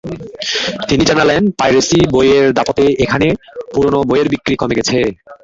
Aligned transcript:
তিনি 0.89 1.03
জানালেন, 1.09 1.43
পাইরেসি 1.59 1.99
বইয়ের 2.13 2.45
দাপটে 2.57 2.85
এখানে 3.03 3.27
পুরোনো 3.73 3.99
বইয়ের 4.09 4.27
বিক্রি 4.33 4.53
কমে 4.57 4.77
গেছে। 4.79 4.97